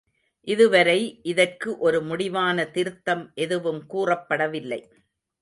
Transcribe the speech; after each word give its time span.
இதுவரை 0.47 0.95
இதற்கு 1.23 1.77
ஒரு 1.77 1.99
முடிவான 2.01 2.65
திருத்தம் 2.71 3.23
எதுவும் 3.35 3.81
கூறப்படவில்லை. 3.93 4.81